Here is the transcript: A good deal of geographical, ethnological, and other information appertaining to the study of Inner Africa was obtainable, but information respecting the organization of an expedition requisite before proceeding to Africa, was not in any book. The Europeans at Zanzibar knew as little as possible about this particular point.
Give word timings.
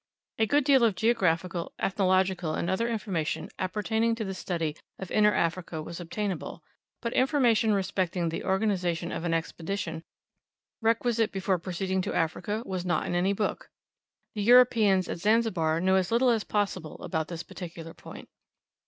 A 0.39 0.47
good 0.47 0.63
deal 0.63 0.83
of 0.83 0.95
geographical, 0.95 1.73
ethnological, 1.77 2.55
and 2.55 2.71
other 2.71 2.89
information 2.89 3.49
appertaining 3.59 4.15
to 4.15 4.25
the 4.25 4.33
study 4.33 4.75
of 4.97 5.11
Inner 5.11 5.31
Africa 5.35 5.79
was 5.79 5.99
obtainable, 5.99 6.63
but 7.03 7.13
information 7.13 7.71
respecting 7.71 8.29
the 8.29 8.43
organization 8.43 9.11
of 9.11 9.25
an 9.25 9.33
expedition 9.35 10.03
requisite 10.81 11.31
before 11.31 11.59
proceeding 11.59 12.01
to 12.01 12.15
Africa, 12.15 12.63
was 12.65 12.83
not 12.83 13.05
in 13.05 13.13
any 13.13 13.33
book. 13.33 13.69
The 14.33 14.41
Europeans 14.41 15.07
at 15.07 15.19
Zanzibar 15.19 15.79
knew 15.79 15.97
as 15.97 16.11
little 16.11 16.31
as 16.31 16.43
possible 16.43 16.95
about 17.03 17.27
this 17.27 17.43
particular 17.43 17.93
point. 17.93 18.27